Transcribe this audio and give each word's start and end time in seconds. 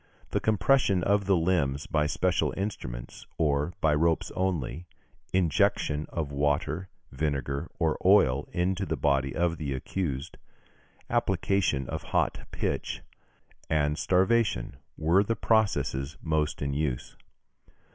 The 0.31 0.39
compression 0.39 1.03
of 1.03 1.27
the 1.27 1.35
limbs 1.35 1.85
by 1.85 2.07
special 2.07 2.55
instruments, 2.57 3.27
or 3.37 3.73
by 3.81 3.93
ropes 3.93 4.31
only; 4.35 4.87
injection 5.31 6.07
of 6.09 6.31
water, 6.31 6.89
vinegar, 7.11 7.69
or 7.77 7.99
oil, 8.03 8.49
into 8.51 8.87
the 8.87 8.97
body 8.97 9.35
of 9.35 9.59
the 9.59 9.73
accused; 9.73 10.39
application 11.07 11.87
of 11.87 12.01
hot 12.01 12.47
pitch, 12.49 13.03
and 13.69 13.95
starvation, 13.95 14.77
were 14.97 15.23
the 15.23 15.35
processes 15.35 16.17
most 16.23 16.63
in 16.63 16.73
use. 16.73 17.15